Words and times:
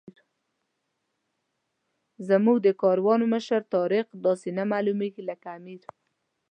زموږ 2.27 2.57
د 2.65 2.67
کاروان 2.81 3.21
مشر 3.33 3.61
طارق 3.73 4.07
داسې 4.25 4.49
نه 4.57 4.63
معلومېږي 4.71 5.23
لکه 5.29 5.47
امیر. 5.57 5.81